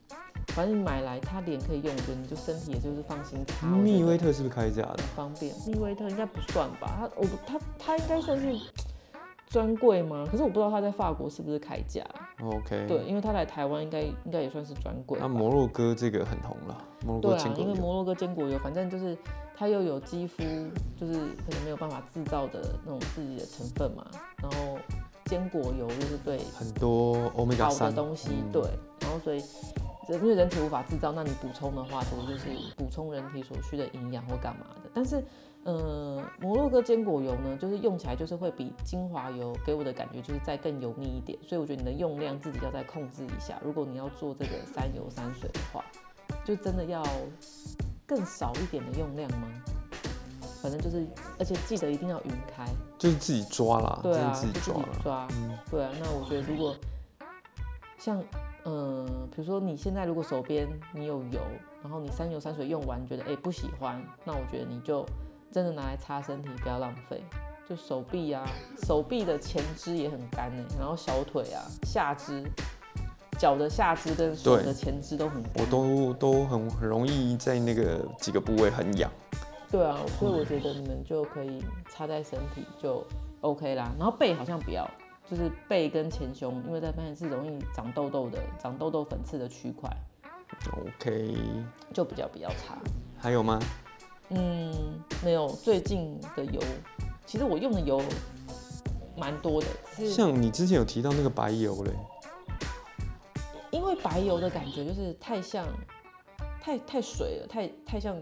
[0.47, 3.67] 反正你买来它脸可以用，我觉得你就身体也就是放心擦。
[3.67, 5.05] 我觉得蜜威特是不是开价的很？
[5.15, 6.97] 方便，蜜威特应该不算吧？
[6.99, 8.59] 它我不它它应该算是
[9.47, 10.25] 专柜吗？
[10.29, 12.03] 可是我不知道它在法国是不是开价。
[12.41, 15.25] OK，对，，因为它来台湾应该应该也算是专柜吧。
[15.27, 19.17] 那摩洛哥这个很红了，摩洛对啊，哥坚果油，因为摩洛哥坚果油，反正就是
[19.55, 20.41] 它又有肌肤
[20.99, 24.05] 就是可能没有办法制造的那种自己的成分嘛，
[24.41, 24.77] 然后
[25.25, 28.61] 坚果油就是对很多 omega 好的东西，嗯对，
[29.01, 29.45] 然后所以人
[30.09, 34.89] 因为人体无法制造，那你补充的话，其实就是补充人体所需的营养或干嘛的。
[34.93, 35.23] 但是
[35.63, 43.59] 呃，摩洛哥坚果油呢，就是用起来就是会比精华油给我的感觉就是再更油腻一点，所以我觉得你的用量自己要再控制一下。
[43.63, 45.85] 如果你要做这个三油三水的话，
[46.43, 47.03] 就真的要
[48.07, 49.47] 更少一点的用量吗？
[50.61, 51.07] 反正就是，
[51.39, 52.65] 而且记得一定要匀开。
[52.97, 55.27] 就是自己抓啦，对啊，自己抓抓。
[55.31, 56.75] 嗯，对啊，那我觉得如果
[57.97, 58.21] 像
[58.65, 61.39] 嗯，比如说你现在如果手边你有油，
[61.81, 65.05] 然后你三油三水用完，觉得哎、不喜欢，那我觉得你就
[65.51, 67.23] 真的拿来擦身体，不要浪费。
[67.69, 68.45] 就手臂啊，
[68.83, 72.43] 手臂的前肢也很干哎，然后小腿啊、下肢、
[73.39, 75.53] 脚的下肢跟手的前肢都很干。
[75.55, 79.09] 我都都很很容易在那个几个部位很痒。
[79.71, 83.01] 对啊，所以我觉得你们就可以擦在身体就
[83.39, 83.89] OK 啦。
[83.97, 84.85] 然后背好像不要，
[85.31, 89.89] 就是背跟前胸，因为在发现是容易长痘痘的、长痘痘粉刺的区块
[90.73, 91.37] ，OK，
[91.93, 92.77] 就比较比较差。
[93.17, 93.57] 还有吗？
[94.27, 96.61] 嗯，没有，最近的油，
[97.25, 98.01] 其实我用的油
[99.15, 99.67] 蛮多的，
[100.05, 101.93] 像你之前有提到那个白油嘞，
[103.71, 105.65] 因为白油的感觉就是太像，
[106.59, 108.17] 太太水了，太太像，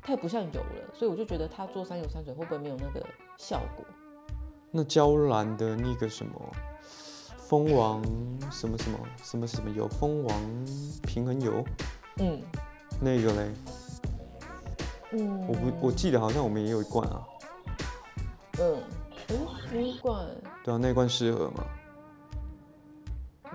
[0.00, 3.04] 太不像油了，所以我就觉得它做三油三水会不会没有那个
[3.36, 3.84] 效果？
[4.76, 6.32] 那娇兰的那个什么
[7.38, 8.02] 蜂王
[8.52, 10.38] 什么什么什么什么油，蜂王
[11.02, 11.64] 平衡油
[12.18, 12.42] 嗯
[13.00, 13.50] 那个嘞，
[15.12, 17.24] 嗯，我不我记得好像我们也有一罐啊，
[18.58, 18.76] 嗯，
[19.28, 19.34] 哎，
[19.72, 20.26] 那一罐，
[20.62, 21.64] 对啊，那一罐适合吗？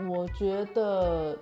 [0.10, 1.38] 我觉得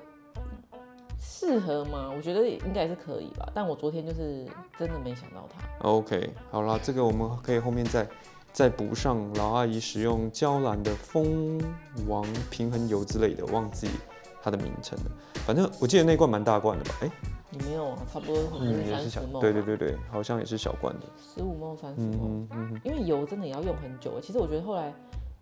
[1.17, 2.11] 适合吗？
[2.13, 4.45] 我觉得应该是可以吧，但我昨天就是
[4.77, 5.87] 真的没想到它。
[5.87, 8.05] OK，好啦，这个我们可以后面再
[8.51, 11.59] 再补上老阿姨使用娇兰的蜂
[12.07, 13.87] 王平衡油之类的，忘记
[14.41, 15.11] 它的名称了。
[15.45, 16.95] 反正我记得那罐蛮大罐的吧？
[17.01, 17.09] 哎、
[17.49, 17.97] 你没有啊？
[18.11, 21.05] 差不多嗯，也是小对对对对，好像也是小罐的。
[21.17, 22.47] 十五梦三十嗯梦。
[22.51, 24.19] 嗯嗯，因为油真的也要用很久。
[24.21, 24.93] 其实我觉得后来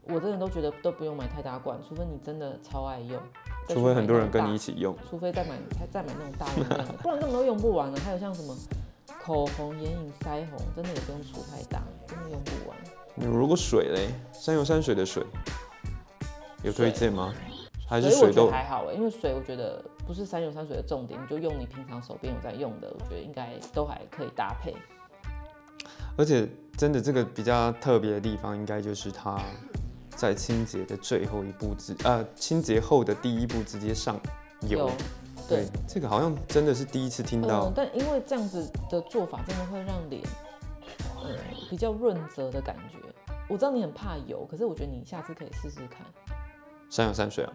[0.03, 3.19] 我真的都觉得都不用买太大罐，除非你真的超爱用，
[3.69, 4.95] 除非很多人跟你一起用。
[5.09, 7.99] 除非再买再再买那种大容量的， 不然根本都用不完了。
[7.99, 8.55] 还有像什么
[9.23, 12.77] 口红、眼影、腮红，真的也不用出太大，真的用不完。
[13.19, 15.25] 你如果水嘞，山油山水的水
[16.63, 17.33] 有推荐吗？
[17.89, 24.75] 还是水都还好哎，因为水我觉得不是山油山水的重点，你就用你平常手边有在用的，我觉得应该都还可以搭配。
[26.15, 29.39] 而且真的这个比较特别的地方，应该就是它
[30.09, 34.19] 在清洁的最后一步直呃清洁后的第一步直接上
[34.67, 34.91] 油有。
[35.47, 37.73] 对对，这个好像真的是第一次听到嗯，。
[37.73, 40.21] 但因为这样子的做法，真的会让脸，
[41.23, 41.35] 呃，
[41.69, 42.97] 比较润泽的感觉。
[43.49, 46.05] 我知道你很怕油，可是我觉得你下次可以试试看，
[46.89, 47.53] 山油山水啊，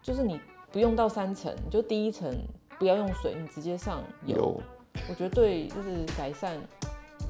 [0.00, 2.32] 就是你不用到三层，你就第一层
[2.78, 4.36] 不要用水，你直接上油。
[4.36, 4.62] 有
[5.08, 6.56] 我觉得对，就是改善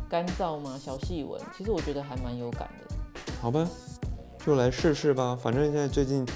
[0.09, 2.95] 干燥嘛，小细纹，其实我觉得还蛮有感的。
[3.41, 3.67] 好吧，
[4.45, 5.35] 就来试试吧。
[5.35, 6.27] 反正现在最近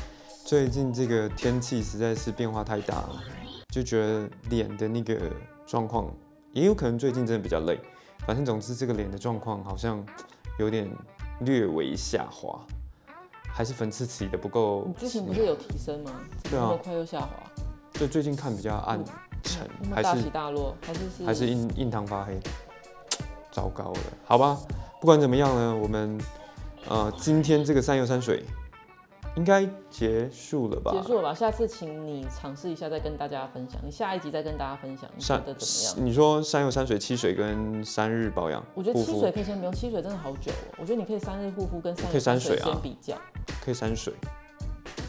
[0.45, 3.23] 最近这个天气实在是变化太大了，
[3.69, 5.31] 就觉得脸的那个
[5.67, 6.11] 状况，
[6.53, 7.79] 也有可能最近真的比较累。
[8.27, 10.05] 反正总之这个脸的状况好像
[10.59, 10.91] 有点
[11.41, 12.59] 略微下滑，
[13.47, 16.11] 还是粉刺起的不够你之前不是有提升吗？
[16.43, 17.29] 怎对啊么那么快又下滑？
[17.93, 19.03] 就最近看比较暗
[19.43, 22.39] 沉，还是起大落，还是是还是印印堂发黑，
[23.53, 24.59] 糟糕了，好吧，
[25.01, 26.19] 不管怎么样呢，我们
[26.89, 28.45] 呃今天这个三油山水
[29.37, 30.93] 应该结束了吧？
[30.93, 31.35] 结束了吧？
[31.35, 33.79] 下次请你尝试一下，再跟大家分享。
[33.85, 36.07] 你下一集再跟大家分享，你觉山得怎么样？
[36.07, 40.75] 你说山有山水七水跟三日保养，我觉得七水可以先不用，七水真的好久哦。
[40.79, 43.15] 我觉得你可以三日护肤跟三可以日水山水啊先比较。
[43.63, 44.15] 可以山水，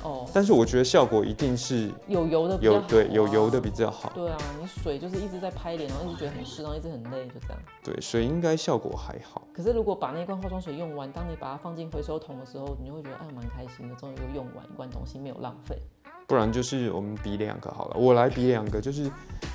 [0.07, 2.87] 哦，但是我觉得效果一定是有油的比较好。
[2.87, 7.59] 对有油的比较好，对啊，你水就是一直在拍脸，然后一直觉得很湿，然后一直很累，就这样。
[7.83, 9.45] 对水应该效果还好。
[9.53, 15.77] 可是如果把那罐化妆水用完，当你把它放进回收桶的时候，你就会觉得哎蛮开心的，终于又用完一罐东西，没有浪费。
[16.25, 19.09] 不然就是我们比两个好了，我来比两个，就是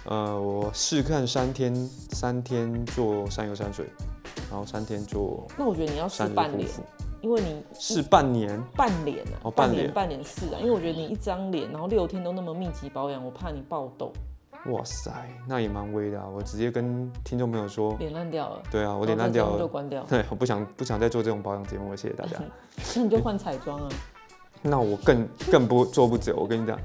[0.04, 1.74] 呃，我试看三天，
[2.12, 3.86] 三天做山油山水，
[4.50, 6.82] 然后三天做那我觉得你要试半脸，护肤，
[7.22, 14.12] 因为你试半年，半年啊，哦半年半脸半脸试啊，因为我觉得你一张脸，然后六天都那么密集保养，我怕你爆痘，
[14.66, 15.10] 哇塞，
[15.48, 16.26] 那也蛮威的啊！
[16.28, 22.36] 我直接跟听众朋友说，脸烂掉了，对啊，我脸烂掉了，就关掉，对， 我不想不想再做这种保养节目了，谢谢大家。
[22.96, 23.88] 那你就换彩妆啊，
[24.60, 26.76] 那我更 更不做不久，我跟你讲，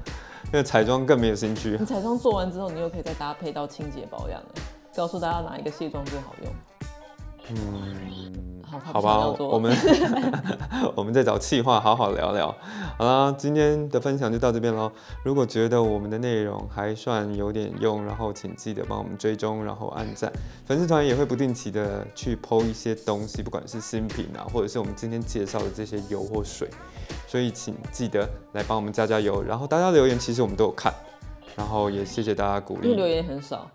[0.46, 1.84] 因为彩妆更没有兴趣你。
[1.84, 4.48] 彩妆做完之后，你又可以再搭配到清洁保养了，
[4.94, 6.52] 告诉大家哪一个卸妆最好用。
[7.50, 8.27] 嗯，
[8.70, 9.74] 好，好吧我们
[10.94, 12.54] 我们再找气话好好聊聊。
[12.98, 14.90] 好啦，今天的分享就到这边喽。
[15.24, 20.30] 如果觉得我们的内容还算有点用，然后请记得帮我们追踪，然后按赞。
[20.66, 26.68] 粉丝团也会不定期的去剖一些东西，不管是新品啊，或者是我们今天介绍的这些油或水，
[27.26, 29.42] 所以请记得来帮我们加加油。
[29.42, 30.92] 然后大家留言其实我们都有看，
[31.56, 33.12] 然后也谢谢大家鼓因为留励。
[33.12, 33.66] 言很少，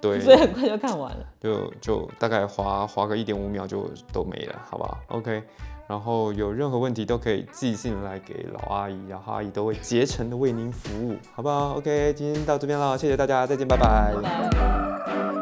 [0.00, 1.26] 对， 所以很快就看完了。
[1.40, 5.42] 就就大概划划个一点五秒就都没了，好不好？OK，
[5.86, 15.39] 然后有任何问题都可以寄信来给老阿姨，然后阿姨都会竭诚的为您服务，好不好？OK，今天到这边了，谢谢大家，再见，拜拜拜拜。